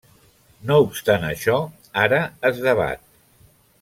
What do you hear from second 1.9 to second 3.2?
ara es debat.